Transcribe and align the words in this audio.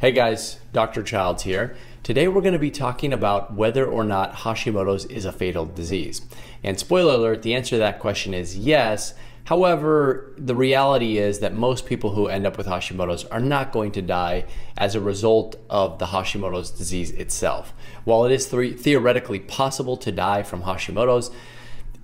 Hey 0.00 0.12
guys, 0.12 0.60
Dr. 0.72 1.02
Childs 1.02 1.42
here. 1.42 1.74
Today 2.04 2.28
we're 2.28 2.40
going 2.40 2.52
to 2.52 2.58
be 2.60 2.70
talking 2.70 3.12
about 3.12 3.54
whether 3.54 3.84
or 3.84 4.04
not 4.04 4.32
Hashimoto's 4.32 5.06
is 5.06 5.24
a 5.24 5.32
fatal 5.32 5.64
disease. 5.64 6.22
And 6.62 6.78
spoiler 6.78 7.14
alert, 7.14 7.42
the 7.42 7.52
answer 7.52 7.70
to 7.70 7.78
that 7.78 7.98
question 7.98 8.32
is 8.32 8.56
yes. 8.56 9.14
However, 9.46 10.32
the 10.38 10.54
reality 10.54 11.18
is 11.18 11.40
that 11.40 11.52
most 11.52 11.84
people 11.84 12.10
who 12.10 12.28
end 12.28 12.46
up 12.46 12.56
with 12.56 12.68
Hashimoto's 12.68 13.24
are 13.24 13.40
not 13.40 13.72
going 13.72 13.90
to 13.90 14.00
die 14.00 14.44
as 14.76 14.94
a 14.94 15.00
result 15.00 15.56
of 15.68 15.98
the 15.98 16.06
Hashimoto's 16.06 16.70
disease 16.70 17.10
itself. 17.10 17.74
While 18.04 18.24
it 18.24 18.30
is 18.30 18.46
theoretically 18.46 19.40
possible 19.40 19.96
to 19.96 20.12
die 20.12 20.44
from 20.44 20.62
Hashimoto's, 20.62 21.32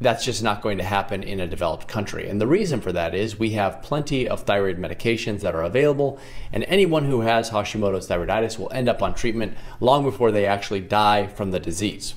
that's 0.00 0.24
just 0.24 0.42
not 0.42 0.60
going 0.60 0.78
to 0.78 0.84
happen 0.84 1.22
in 1.22 1.40
a 1.40 1.46
developed 1.46 1.88
country. 1.88 2.28
And 2.28 2.40
the 2.40 2.46
reason 2.46 2.80
for 2.80 2.92
that 2.92 3.14
is 3.14 3.38
we 3.38 3.50
have 3.50 3.82
plenty 3.82 4.28
of 4.28 4.40
thyroid 4.40 4.78
medications 4.78 5.40
that 5.40 5.54
are 5.54 5.62
available, 5.62 6.18
and 6.52 6.64
anyone 6.64 7.04
who 7.06 7.20
has 7.20 7.50
Hashimoto's 7.50 8.08
thyroiditis 8.08 8.58
will 8.58 8.72
end 8.72 8.88
up 8.88 9.02
on 9.02 9.14
treatment 9.14 9.56
long 9.80 10.02
before 10.02 10.32
they 10.32 10.46
actually 10.46 10.80
die 10.80 11.26
from 11.26 11.52
the 11.52 11.60
disease. 11.60 12.14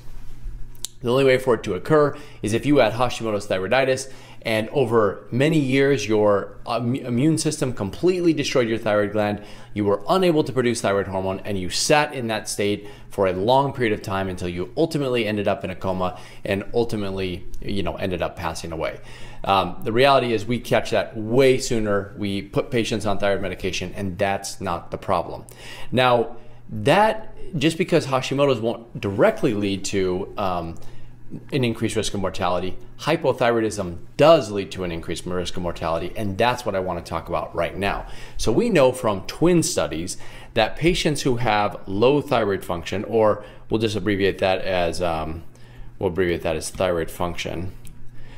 The 1.02 1.12
only 1.12 1.26
way 1.26 1.38
for 1.38 1.54
it 1.54 1.64
to 1.64 1.76
occur 1.76 2.18
is 2.42 2.54
if 2.54 2.66
you 2.66 2.78
had 2.78 2.94
Hashimoto's 2.94 3.48
thyroiditis 3.48 4.12
and 4.42 4.70
over 4.70 5.28
many 5.32 5.60
years 5.60 6.08
your 6.08 6.58
immune 6.68 7.38
system 7.38 7.74
completely 7.74 8.34
destroyed 8.34 8.68
your 8.70 8.78
thyroid 8.78 9.12
gland, 9.12 9.44
you 9.74 9.84
were 9.86 10.02
unable 10.10 10.44
to 10.44 10.52
produce 10.52 10.82
thyroid 10.82 11.08
hormone, 11.08 11.42
and 11.46 11.60
you 11.60 11.70
sat 11.70 12.14
in 12.14 12.28
that 12.28 12.48
state 12.48 12.88
for 13.10 13.28
a 13.28 13.34
long 13.34 13.74
period 13.74 13.94
of 13.94 14.02
time 14.02 14.30
until 14.30 14.48
you 14.48 14.72
ultimately 14.78 15.26
ended 15.26 15.48
up 15.48 15.64
in 15.64 15.70
a 15.70 15.76
coma 15.76 16.20
and 16.46 16.64
ultimately, 16.74 17.46
you 17.62 17.84
know, 17.84 17.96
ended 17.96 18.22
up 18.22 18.36
passing 18.36 18.72
away. 18.72 19.00
Um, 19.44 19.80
the 19.84 19.92
reality 19.92 20.34
is 20.34 20.46
we 20.46 20.60
catch 20.60 20.92
that 20.92 21.16
way 21.16 21.58
sooner. 21.58 22.14
We 22.18 22.42
put 22.42 22.72
patients 22.72 23.06
on 23.06 23.20
thyroid 23.20 23.42
medication, 23.42 23.94
and 23.96 24.18
that's 24.18 24.60
not 24.62 24.92
the 24.92 24.98
problem. 24.98 25.46
Now, 25.92 26.38
that 26.70 27.34
just 27.58 27.78
because 27.78 28.06
Hashimoto's 28.06 28.60
won't 28.60 29.00
directly 29.00 29.54
lead 29.54 29.86
to 29.86 30.34
um, 30.38 30.76
an 31.52 31.64
increased 31.64 31.96
risk 31.96 32.14
of 32.14 32.22
mortality, 32.22 32.78
hypothyroidism 33.00 33.98
does 34.16 34.50
lead 34.50 34.72
to 34.72 34.84
an 34.84 34.92
increased 34.92 35.26
risk 35.26 35.58
of 35.58 35.64
mortality, 35.64 36.14
and 36.16 36.38
that's 36.38 36.66
what 36.66 36.76
I 36.76 36.80
want 36.80 37.04
to 37.04 37.10
talk 37.10 37.28
about 37.28 37.54
right 37.54 37.76
now. 37.76 38.08
So, 38.38 38.52
we 38.52 38.70
know 38.70 38.92
from 38.92 39.22
twin 39.28 39.62
studies 39.64 40.18
that 40.54 40.78
patients 40.78 41.24
who 41.24 41.38
have 41.38 41.78
low 41.88 42.22
thyroid 42.22 42.64
function, 42.64 43.04
or 43.04 43.44
we'll 43.70 43.82
just 43.82 43.96
abbreviate 43.96 44.40
that 44.40 44.62
as 44.62 45.02
um, 45.02 45.44
we'll 46.00 46.10
abbreviate 46.10 46.44
that 46.44 46.56
as 46.56 46.70
thyroid 46.70 47.12
function. 47.12 47.74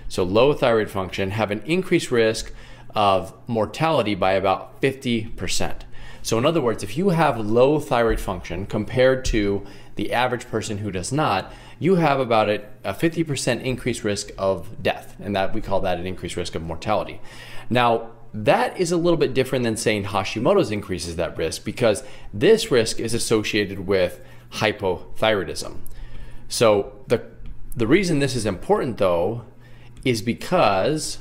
So, 0.08 0.24
low 0.24 0.54
thyroid 0.54 0.90
function 0.90 1.32
have 1.32 1.52
an 1.52 1.62
increased 1.66 2.10
risk 2.10 2.52
of 2.96 3.34
mortality 3.48 4.16
by 4.16 4.34
about 4.34 4.82
50%. 4.82 5.82
So, 6.30 6.38
in 6.38 6.46
other 6.46 6.62
words, 6.62 6.84
if 6.84 6.96
you 6.96 7.10
have 7.10 7.40
low 7.40 7.80
thyroid 7.80 8.20
function 8.20 8.68
compared 8.68 9.26
to 9.34 9.66
the 9.96 10.14
average 10.14 10.48
person 10.48 10.78
who 10.78 10.92
does 10.92 11.12
not, 11.12 11.52
you 11.80 11.96
have 11.96 12.20
about 12.20 12.52
a, 12.52 12.64
a 12.84 12.94
50% 12.94 13.64
increased 13.64 14.04
risk 14.04 14.30
of 14.38 14.84
death, 14.84 15.16
and 15.20 15.36
that 15.36 15.56
we 15.56 15.62
call 15.62 15.80
that 15.80 15.98
an 15.98 16.06
increased 16.06 16.36
risk 16.36 16.54
of 16.54 16.62
mortality. 16.62 17.20
Now, 17.68 18.12
that 18.32 18.80
is 18.80 18.92
a 18.92 18.98
little 18.98 19.18
bit 19.18 19.34
different 19.34 19.64
than 19.64 19.76
saying 19.76 20.04
Hashimoto's 20.04 20.70
increases 20.70 21.16
that 21.16 21.36
risk 21.36 21.66
because 21.66 22.04
this 22.32 22.70
risk 22.70 23.00
is 23.00 23.16
associated 23.16 23.88
with 23.88 24.24
hypothyroidism. 24.52 25.78
So 26.48 26.94
the 27.08 27.24
the 27.76 27.88
reason 27.88 28.20
this 28.20 28.36
is 28.36 28.46
important 28.46 29.00
though 29.00 29.46
is 30.06 30.22
because 30.22 31.18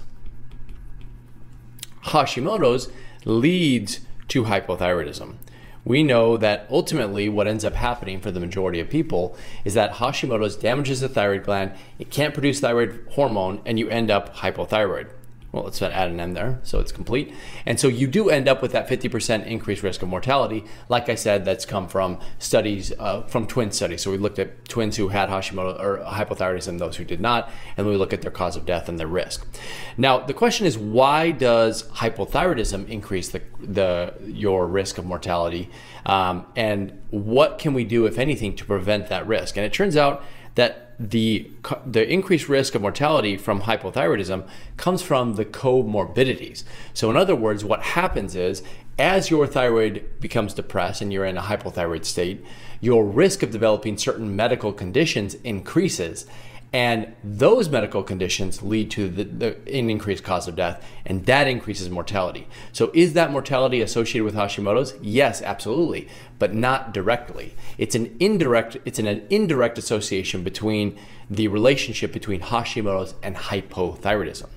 Hashimoto's 2.04 2.90
leads 3.24 4.00
to 4.28 4.44
hypothyroidism. 4.44 5.36
We 5.84 6.02
know 6.02 6.36
that 6.36 6.66
ultimately 6.70 7.28
what 7.28 7.48
ends 7.48 7.64
up 7.64 7.74
happening 7.74 8.20
for 8.20 8.30
the 8.30 8.40
majority 8.40 8.78
of 8.80 8.90
people 8.90 9.36
is 9.64 9.74
that 9.74 9.94
Hashimoto's 9.94 10.56
damages 10.56 11.00
the 11.00 11.08
thyroid 11.08 11.44
gland, 11.44 11.72
it 11.98 12.10
can't 12.10 12.34
produce 12.34 12.60
thyroid 12.60 13.06
hormone, 13.12 13.62
and 13.64 13.78
you 13.78 13.88
end 13.88 14.10
up 14.10 14.36
hypothyroid. 14.36 15.08
Well, 15.50 15.64
let's 15.64 15.80
add 15.80 16.10
an 16.10 16.20
M 16.20 16.34
there 16.34 16.60
so 16.62 16.78
it's 16.78 16.92
complete. 16.92 17.32
And 17.64 17.80
so 17.80 17.88
you 17.88 18.06
do 18.06 18.28
end 18.28 18.48
up 18.48 18.60
with 18.60 18.72
that 18.72 18.86
50% 18.86 19.46
increased 19.46 19.82
risk 19.82 20.02
of 20.02 20.08
mortality. 20.08 20.64
Like 20.90 21.08
I 21.08 21.14
said, 21.14 21.46
that's 21.46 21.64
come 21.64 21.88
from 21.88 22.18
studies, 22.38 22.92
uh, 22.98 23.22
from 23.22 23.46
twin 23.46 23.70
studies. 23.72 24.02
So 24.02 24.10
we 24.10 24.18
looked 24.18 24.38
at 24.38 24.66
twins 24.68 24.98
who 24.98 25.08
had 25.08 25.30
Hashimoto 25.30 25.80
or 25.80 26.04
hypothyroidism, 26.06 26.78
those 26.78 26.96
who 26.96 27.04
did 27.04 27.22
not, 27.22 27.50
and 27.78 27.86
we 27.86 27.96
look 27.96 28.12
at 28.12 28.20
their 28.20 28.30
cause 28.30 28.56
of 28.56 28.66
death 28.66 28.90
and 28.90 28.98
their 28.98 29.06
risk. 29.06 29.46
Now, 30.00 30.20
the 30.20 30.32
question 30.32 30.64
is 30.64 30.78
why 30.78 31.32
does 31.32 31.82
hypothyroidism 31.88 32.88
increase 32.88 33.28
the, 33.28 33.42
the 33.60 34.14
your 34.24 34.66
risk 34.66 34.96
of 34.96 35.04
mortality? 35.04 35.70
Um, 36.06 36.46
and 36.54 37.02
what 37.10 37.58
can 37.58 37.74
we 37.74 37.84
do, 37.84 38.06
if 38.06 38.16
anything, 38.16 38.54
to 38.56 38.64
prevent 38.64 39.08
that 39.08 39.26
risk? 39.26 39.56
And 39.56 39.66
it 39.66 39.72
turns 39.72 39.96
out 39.96 40.24
that 40.54 40.94
the 41.00 41.50
the 41.86 42.08
increased 42.10 42.48
risk 42.48 42.74
of 42.74 42.82
mortality 42.82 43.36
from 43.36 43.62
hypothyroidism 43.62 44.48
comes 44.76 45.02
from 45.02 45.34
the 45.34 45.44
comorbidities. 45.44 46.64
So 46.94 47.10
in 47.10 47.16
other 47.16 47.36
words, 47.36 47.64
what 47.64 47.82
happens 47.82 48.34
is 48.34 48.62
as 48.98 49.30
your 49.30 49.46
thyroid 49.46 50.04
becomes 50.20 50.54
depressed 50.54 51.00
and 51.00 51.12
you're 51.12 51.24
in 51.24 51.36
a 51.36 51.42
hypothyroid 51.42 52.04
state, 52.04 52.44
your 52.80 53.04
risk 53.04 53.42
of 53.42 53.50
developing 53.50 53.96
certain 53.96 54.34
medical 54.34 54.72
conditions 54.72 55.34
increases. 55.34 56.26
And 56.72 57.14
those 57.24 57.70
medical 57.70 58.02
conditions 58.02 58.62
lead 58.62 58.90
to 58.90 59.08
the, 59.08 59.24
the, 59.24 59.56
an 59.72 59.88
increased 59.88 60.22
cause 60.22 60.46
of 60.48 60.56
death, 60.56 60.84
and 61.06 61.24
that 61.24 61.48
increases 61.48 61.88
mortality. 61.88 62.46
So, 62.72 62.90
is 62.92 63.14
that 63.14 63.32
mortality 63.32 63.80
associated 63.80 64.24
with 64.24 64.34
Hashimoto's? 64.34 64.94
Yes, 65.00 65.40
absolutely, 65.40 66.08
but 66.38 66.52
not 66.52 66.92
directly. 66.92 67.54
It's 67.78 67.94
an 67.94 68.14
indirect. 68.20 68.76
It's 68.84 68.98
an, 68.98 69.06
an 69.06 69.26
indirect 69.30 69.78
association 69.78 70.42
between 70.42 70.98
the 71.30 71.48
relationship 71.48 72.12
between 72.12 72.40
Hashimoto's 72.40 73.14
and 73.22 73.36
hypothyroidism. 73.36 74.48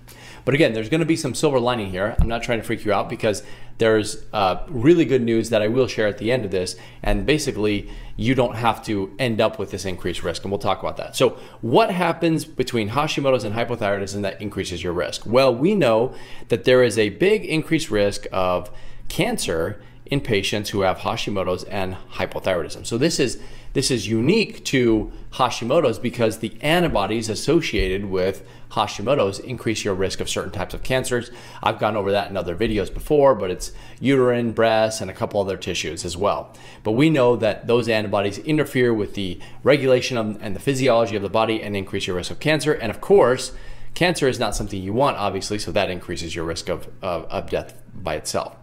But 0.46 0.56
again, 0.56 0.74
there's 0.74 0.90
going 0.90 1.00
to 1.00 1.06
be 1.06 1.16
some 1.16 1.35
silver 1.35 1.59
lining 1.59 1.90
here. 1.90 2.16
I'm 2.19 2.28
not 2.28 2.44
trying 2.44 2.59
to 2.59 2.66
freak 2.66 2.85
you 2.85 2.94
out 2.94 3.09
because 3.09 3.44
there's 3.78 4.24
uh, 4.31 4.63
really 4.68 5.06
good 5.06 5.22
news 5.22 5.50
that 5.50 5.62
I 5.62 5.68
will 5.68 5.88
share 5.88 6.07
at 6.07 6.18
the 6.18 6.31
end 6.31 6.46
of 6.46 6.52
this. 6.52 6.75
And 7.02 7.25
basically, 7.25 7.90
you 8.16 8.35
don't 8.35 8.56
have 8.56 8.84
to 8.85 9.13
end 9.18 9.41
up 9.41 9.57
with 9.57 9.72
this 9.72 9.85
increased 9.85 10.24
risk. 10.24 10.44
And 10.44 10.51
we'll 10.51 10.59
talk 10.59 10.80
about 10.80 10.97
that. 10.97 11.16
So, 11.16 11.38
what 11.62 11.91
happens 11.91 12.46
between 12.46 12.90
Hashimoto's 12.90 13.44
and 13.44 13.56
hypothyroidism 13.56 14.22
that 14.22 14.41
increases 14.41 14.84
your 14.84 14.94
risk? 14.94 15.25
Well, 15.25 15.53
we 15.53 15.75
know 15.75 16.13
that 16.50 16.63
there 16.63 16.84
is 16.84 16.97
a 16.97 17.09
big 17.09 17.46
increased 17.46 17.90
risk 17.90 18.28
of 18.31 18.69
cancer 19.07 19.81
in 20.12 20.20
patients 20.20 20.70
who 20.70 20.82
have 20.82 21.00
Hashimoto's 21.00 21.64
and 21.64 21.96
hypothyroidism. 22.14 22.86
So 22.86 22.98
this 22.98 23.20
is 23.20 23.40
this 23.74 23.90
is 23.90 24.06
unique 24.06 24.66
to 24.66 25.14
Hashimoto's 25.32 25.98
because 25.98 26.40
the 26.40 26.52
antibodies 26.60 27.30
associated 27.30 28.04
with 28.04 28.46
Hashimoto's 28.72 29.40
increase 29.40 29.86
your 29.86 29.94
risk 29.94 30.20
of 30.20 30.30
certain 30.30 30.52
types 30.52 30.74
of 30.74 30.84
cancers. 30.84 31.32
I've 31.64 31.80
gone 31.80 31.96
over 31.96 32.12
that 32.12 32.30
in 32.30 32.36
other 32.36 32.54
videos 32.54 32.94
before, 32.94 33.34
but 33.34 33.50
it's 33.50 33.72
uterine, 34.02 34.52
breast, 34.52 35.00
and 35.00 35.10
a 35.10 35.14
couple 35.14 35.40
other 35.40 35.56
tissues 35.56 36.04
as 36.04 36.18
well. 36.18 36.54
But 36.84 36.92
we 36.92 37.10
know 37.10 37.38
that 37.38 37.68
those 37.68 37.88
antibodies 37.88 38.40
interfere 38.40 38.94
with 38.94 39.14
the 39.14 39.40
regulation 39.64 40.18
of, 40.18 40.38
and 40.42 40.54
the 40.54 40.60
physiology 40.60 41.16
of 41.16 41.22
the 41.22 41.30
body 41.30 41.64
and 41.64 41.78
increase 41.78 42.08
your 42.08 42.18
risk 42.18 42.32
of 42.32 42.42
cancer. 42.42 42.74
And 42.74 42.92
of 42.92 43.00
course, 43.00 43.54
Cancer 43.94 44.28
is 44.28 44.40
not 44.40 44.56
something 44.56 44.81
you 44.81 44.94
want, 44.94 45.18
obviously, 45.18 45.59
so 45.59 45.72
that 45.72 45.90
increases 45.90 46.34
your 46.35 46.46
risk 46.46 46.69
of, 46.69 46.88
of, 47.02 47.25
of, 47.25 47.50
death 47.50 47.74
by 47.94 48.16
itself. 48.16 48.56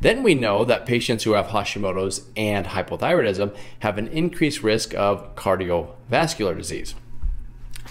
Then 0.00 0.22
we 0.22 0.34
know 0.34 0.64
that 0.64 0.86
patients 0.86 1.24
who 1.24 1.32
have 1.32 1.48
Hashimoto's 1.48 2.24
and 2.36 2.66
hypothyroidism 2.66 3.54
have 3.80 3.98
an 3.98 4.08
increased 4.08 4.62
risk 4.62 4.94
of 4.94 5.34
cardiovascular 5.34 6.56
disease. 6.56 6.94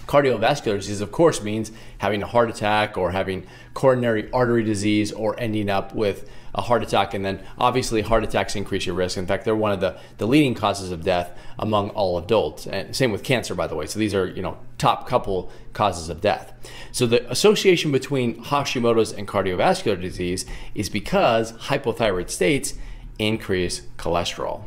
Cardiovascular 0.08 0.78
disease, 0.78 1.02
of 1.02 1.12
course, 1.12 1.42
means 1.42 1.72
having 1.98 2.22
a 2.22 2.28
heart 2.28 2.50
attack 2.50 2.98
or 2.98 3.12
having 3.12 3.46
coronary 3.74 4.32
artery 4.32 4.64
disease 4.64 5.12
or 5.12 5.40
ending 5.40 5.70
up 5.70 5.96
with 5.96 6.30
a 6.54 6.62
heart 6.62 6.84
attack. 6.84 7.14
And 7.14 7.26
then 7.26 7.44
obviously, 7.58 8.02
heart 8.02 8.24
attacks 8.24 8.56
increase 8.56 8.86
your 8.86 8.96
risk. 8.96 9.18
In 9.18 9.26
fact, 9.26 9.46
they're 9.46 9.56
one 9.56 9.72
of 9.72 9.80
the, 9.80 9.98
the 10.18 10.28
leading 10.28 10.54
causes 10.54 10.92
of 10.92 11.04
death 11.04 11.38
among 11.60 11.90
all 11.92 12.18
adults. 12.18 12.68
And 12.68 12.96
same 12.96 13.12
with 13.12 13.24
cancer, 13.24 13.56
by 13.56 13.68
the 13.68 13.76
way. 13.76 13.86
So 13.88 14.00
these 14.00 14.14
are, 14.14 14.28
you 14.28 14.42
know, 14.42 14.58
top 14.78 15.08
couple 15.08 15.52
causes 15.74 16.10
of 16.10 16.22
death. 16.22 16.54
So 16.92 17.06
the 17.06 17.30
association 17.30 17.92
between 17.92 18.44
Hashimoto's 18.44 19.12
and 19.12 19.28
cardiovascular 19.28 20.00
disease 20.00 20.46
is 20.74 20.90
because 20.90 21.54
hypothyroid 21.54 22.30
states 22.30 22.76
increase 23.20 23.82
cholesterol. 23.98 24.66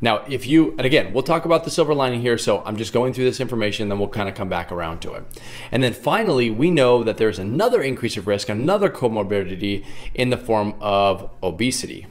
Now, 0.00 0.24
if 0.28 0.46
you, 0.46 0.70
and 0.72 0.82
again, 0.82 1.12
we'll 1.12 1.24
talk 1.24 1.44
about 1.44 1.64
the 1.64 1.70
silver 1.70 1.94
lining 1.94 2.20
here, 2.20 2.38
so 2.38 2.62
I'm 2.64 2.76
just 2.76 2.92
going 2.92 3.12
through 3.12 3.24
this 3.24 3.40
information, 3.40 3.88
then 3.88 3.98
we'll 3.98 4.08
kind 4.08 4.28
of 4.28 4.34
come 4.34 4.48
back 4.48 4.70
around 4.70 5.00
to 5.00 5.14
it. 5.14 5.24
And 5.72 5.82
then 5.82 5.92
finally, 5.92 6.50
we 6.50 6.70
know 6.70 7.02
that 7.02 7.16
there's 7.16 7.38
another 7.38 7.82
increase 7.82 8.16
of 8.16 8.26
risk, 8.26 8.48
another 8.48 8.90
comorbidity 8.90 9.84
in 10.14 10.30
the 10.30 10.36
form 10.36 10.74
of 10.80 11.30
obesity. 11.42 12.06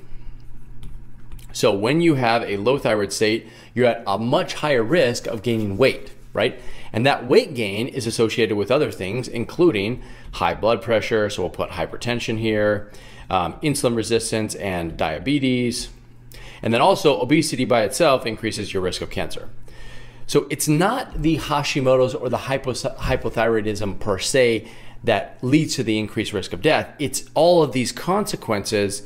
So 1.53 1.73
when 1.73 2.01
you 2.01 2.15
have 2.15 2.43
a 2.43 2.57
low 2.57 2.77
thyroid 2.77 3.13
state, 3.13 3.47
you're 3.73 3.87
at 3.87 4.03
a 4.05 4.17
much 4.17 4.55
higher 4.55 4.83
risk 4.83 5.25
of 5.25 5.41
gaining 5.41 5.77
weight, 5.77 6.11
right? 6.33 6.59
And 6.93 7.05
that 7.05 7.27
weight 7.27 7.55
gain 7.55 7.87
is 7.87 8.05
associated 8.05 8.55
with 8.55 8.69
other 8.69 8.91
things, 8.91 9.27
including 9.27 10.03
high 10.33 10.53
blood 10.53 10.81
pressure. 10.81 11.29
So 11.29 11.41
we'll 11.43 11.49
put 11.49 11.71
hypertension 11.71 12.37
here, 12.37 12.91
um, 13.29 13.53
insulin 13.63 13.95
resistance, 13.95 14.55
and 14.55 14.97
diabetes. 14.97 15.89
And 16.61 16.73
then 16.73 16.81
also, 16.81 17.19
obesity 17.19 17.65
by 17.65 17.83
itself 17.83 18.25
increases 18.25 18.73
your 18.73 18.81
risk 18.81 19.01
of 19.01 19.09
cancer. 19.09 19.49
So 20.25 20.45
it's 20.49 20.67
not 20.67 21.21
the 21.21 21.37
Hashimoto's 21.37 22.13
or 22.13 22.29
the 22.29 22.37
hypothyroidism 22.37 23.99
per 23.99 24.19
se 24.19 24.67
that 25.03 25.37
leads 25.41 25.75
to 25.75 25.83
the 25.83 25.97
increased 25.97 26.33
risk 26.33 26.51
of 26.53 26.61
death. 26.61 26.93
It's 26.99 27.29
all 27.33 27.63
of 27.63 27.71
these 27.71 27.91
consequences 27.91 29.03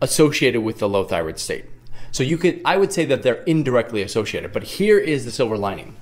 associated 0.00 0.60
with 0.60 0.78
the 0.78 0.88
low 0.88 1.04
thyroid 1.04 1.38
state. 1.38 1.64
So 2.12 2.22
you 2.22 2.38
could 2.38 2.60
I 2.64 2.76
would 2.76 2.92
say 2.92 3.04
that 3.06 3.22
they're 3.22 3.42
indirectly 3.44 4.02
associated, 4.02 4.52
but 4.52 4.62
here 4.62 4.98
is 4.98 5.24
the 5.24 5.30
silver 5.30 5.56
lining. 5.56 5.96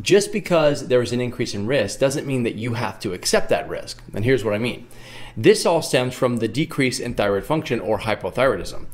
Just 0.00 0.32
because 0.32 0.86
there 0.86 1.02
is 1.02 1.12
an 1.12 1.20
increase 1.20 1.54
in 1.54 1.66
risk 1.66 1.98
doesn't 1.98 2.26
mean 2.26 2.44
that 2.44 2.54
you 2.54 2.74
have 2.74 3.00
to 3.00 3.12
accept 3.12 3.48
that 3.48 3.68
risk. 3.68 4.00
And 4.14 4.24
here's 4.24 4.44
what 4.44 4.54
I 4.54 4.58
mean. 4.58 4.86
This 5.36 5.66
all 5.66 5.82
stems 5.82 6.14
from 6.14 6.36
the 6.36 6.48
decrease 6.48 7.00
in 7.00 7.14
thyroid 7.14 7.44
function 7.44 7.80
or 7.80 8.00
hypothyroidism. 8.00 8.86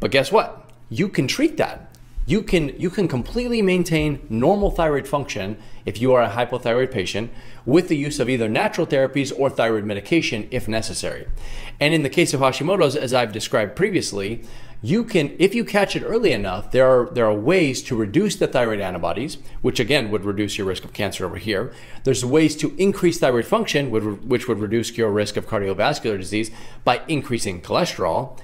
But 0.00 0.10
guess 0.10 0.32
what? 0.32 0.68
You 0.88 1.08
can 1.08 1.28
treat 1.28 1.56
that 1.58 1.90
you 2.30 2.42
can 2.42 2.68
you 2.78 2.90
can 2.90 3.08
completely 3.08 3.60
maintain 3.60 4.24
normal 4.28 4.70
thyroid 4.70 5.08
function 5.08 5.56
if 5.84 6.00
you 6.00 6.12
are 6.12 6.22
a 6.22 6.30
hypothyroid 6.30 6.92
patient 6.92 7.28
with 7.66 7.88
the 7.88 7.96
use 7.96 8.20
of 8.20 8.28
either 8.28 8.48
natural 8.48 8.86
therapies 8.86 9.32
or 9.36 9.50
thyroid 9.50 9.84
medication 9.84 10.46
if 10.52 10.68
necessary. 10.68 11.26
And 11.80 11.92
in 11.92 12.04
the 12.04 12.08
case 12.08 12.32
of 12.32 12.40
Hashimoto's 12.40 12.94
as 12.94 13.12
I've 13.12 13.32
described 13.32 13.74
previously, 13.74 14.44
you 14.80 15.02
can 15.02 15.34
if 15.40 15.56
you 15.56 15.64
catch 15.64 15.96
it 15.96 16.04
early 16.04 16.30
enough, 16.30 16.70
there 16.70 16.86
are 16.86 17.10
there 17.10 17.26
are 17.26 17.34
ways 17.34 17.82
to 17.84 17.96
reduce 17.96 18.36
the 18.36 18.46
thyroid 18.46 18.78
antibodies, 18.78 19.38
which 19.60 19.80
again 19.80 20.10
would 20.12 20.24
reduce 20.24 20.56
your 20.56 20.68
risk 20.68 20.84
of 20.84 20.92
cancer 20.92 21.24
over 21.24 21.36
here. 21.36 21.72
There's 22.04 22.24
ways 22.24 22.54
to 22.58 22.76
increase 22.76 23.18
thyroid 23.18 23.46
function 23.46 23.90
which 23.90 24.46
would 24.46 24.60
reduce 24.60 24.96
your 24.96 25.10
risk 25.10 25.36
of 25.36 25.48
cardiovascular 25.48 26.16
disease 26.16 26.52
by 26.84 27.00
increasing 27.08 27.60
cholesterol 27.60 28.38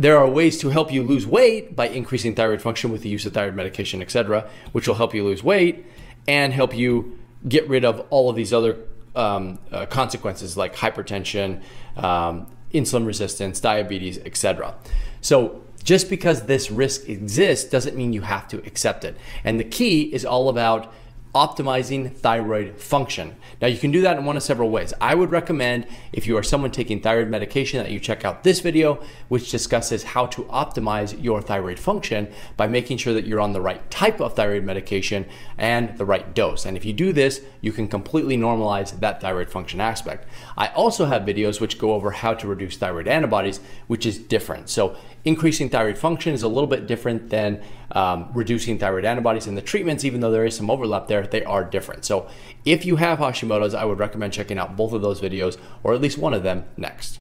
there 0.00 0.16
are 0.16 0.26
ways 0.26 0.56
to 0.56 0.70
help 0.70 0.90
you 0.90 1.02
lose 1.02 1.26
weight 1.26 1.76
by 1.76 1.86
increasing 1.86 2.34
thyroid 2.34 2.62
function 2.62 2.90
with 2.90 3.02
the 3.02 3.08
use 3.10 3.26
of 3.26 3.34
thyroid 3.34 3.54
medication, 3.54 4.00
etc., 4.00 4.48
which 4.72 4.88
will 4.88 4.94
help 4.94 5.14
you 5.14 5.22
lose 5.22 5.44
weight 5.44 5.84
and 6.26 6.54
help 6.54 6.74
you 6.74 7.18
get 7.46 7.68
rid 7.68 7.84
of 7.84 8.06
all 8.08 8.30
of 8.30 8.34
these 8.34 8.50
other 8.50 8.78
um, 9.14 9.58
uh, 9.70 9.84
consequences 9.84 10.56
like 10.56 10.74
hypertension, 10.74 11.60
um, 11.98 12.46
insulin 12.72 13.04
resistance, 13.04 13.60
diabetes, 13.60 14.16
etc. 14.24 14.74
So 15.20 15.60
just 15.84 16.08
because 16.08 16.46
this 16.46 16.70
risk 16.70 17.06
exists 17.06 17.68
doesn't 17.68 17.94
mean 17.94 18.14
you 18.14 18.22
have 18.22 18.48
to 18.48 18.56
accept 18.66 19.04
it. 19.04 19.18
And 19.44 19.60
the 19.60 19.64
key 19.64 20.04
is 20.14 20.24
all 20.24 20.48
about 20.48 20.94
optimizing 21.34 22.14
thyroid 22.16 22.76
function. 22.80 23.36
Now, 23.60 23.68
you 23.68 23.78
can 23.78 23.90
do 23.90 24.00
that 24.02 24.18
in 24.18 24.24
one 24.24 24.36
of 24.36 24.42
several 24.42 24.70
ways. 24.70 24.92
I 25.00 25.14
would 25.14 25.30
recommend 25.30 25.86
if 26.12 26.26
you 26.26 26.36
are 26.36 26.42
someone 26.42 26.72
taking 26.72 27.00
thyroid 27.00 27.28
medication 27.28 27.82
that 27.82 27.92
you 27.92 28.00
check 28.00 28.24
out 28.24 28.42
this 28.42 28.60
video, 28.60 29.02
which 29.28 29.50
discusses 29.50 30.02
how 30.02 30.26
to 30.26 30.42
optimize 30.44 31.22
your 31.22 31.40
thyroid 31.40 31.78
function 31.78 32.32
by 32.56 32.66
making 32.66 32.98
sure 32.98 33.14
that 33.14 33.26
you're 33.26 33.40
on 33.40 33.52
the 33.52 33.60
right 33.60 33.88
type 33.90 34.20
of 34.20 34.34
thyroid 34.34 34.64
medication 34.64 35.24
and 35.56 35.96
the 35.98 36.04
right 36.04 36.34
dose. 36.34 36.66
And 36.66 36.76
if 36.76 36.84
you 36.84 36.92
do 36.92 37.12
this, 37.12 37.42
you 37.60 37.72
can 37.72 37.86
completely 37.86 38.36
normalize 38.36 38.98
that 38.98 39.20
thyroid 39.20 39.50
function 39.50 39.80
aspect. 39.80 40.26
I 40.56 40.68
also 40.68 41.06
have 41.06 41.22
videos 41.22 41.60
which 41.60 41.78
go 41.78 41.92
over 41.92 42.10
how 42.10 42.34
to 42.34 42.48
reduce 42.48 42.76
thyroid 42.76 43.06
antibodies, 43.06 43.60
which 43.86 44.04
is 44.04 44.18
different. 44.18 44.68
So 44.68 44.96
increasing 45.24 45.68
thyroid 45.68 45.98
function 45.98 46.32
is 46.32 46.42
a 46.42 46.48
little 46.48 46.66
bit 46.66 46.86
different 46.86 47.30
than 47.30 47.62
um, 47.92 48.30
reducing 48.32 48.78
thyroid 48.78 49.04
antibodies 49.04 49.46
and 49.46 49.56
the 49.56 49.62
treatments, 49.62 50.04
even 50.04 50.20
though 50.20 50.30
there 50.30 50.46
is 50.46 50.56
some 50.56 50.70
overlap 50.70 51.08
there, 51.22 51.40
they 51.40 51.44
are 51.44 51.64
different. 51.64 52.04
So 52.04 52.28
if 52.64 52.84
you 52.84 52.96
have 52.96 53.18
Hashimoto's, 53.18 53.74
I 53.74 53.84
would 53.84 53.98
recommend 53.98 54.32
checking 54.32 54.58
out 54.58 54.76
both 54.76 54.92
of 54.92 55.02
those 55.02 55.20
videos 55.20 55.58
or 55.82 55.94
at 55.94 56.00
least 56.00 56.18
one 56.18 56.34
of 56.34 56.42
them 56.42 56.64
next. 56.76 57.08